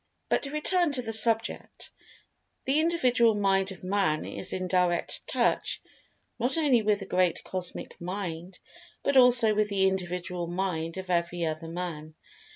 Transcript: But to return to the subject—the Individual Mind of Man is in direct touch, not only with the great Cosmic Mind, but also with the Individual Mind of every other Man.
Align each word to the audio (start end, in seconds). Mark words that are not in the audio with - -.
But 0.29 0.41
to 0.41 0.49
return 0.49 0.91
to 0.93 1.03
the 1.03 1.13
subject—the 1.13 2.79
Individual 2.79 3.35
Mind 3.35 3.71
of 3.71 3.83
Man 3.83 4.25
is 4.25 4.51
in 4.51 4.67
direct 4.67 5.21
touch, 5.27 5.79
not 6.39 6.57
only 6.57 6.81
with 6.81 7.01
the 7.01 7.05
great 7.05 7.43
Cosmic 7.43 8.01
Mind, 8.01 8.57
but 9.03 9.15
also 9.15 9.53
with 9.53 9.69
the 9.69 9.87
Individual 9.87 10.47
Mind 10.47 10.97
of 10.97 11.11
every 11.11 11.45
other 11.45 11.67
Man. 11.67 12.15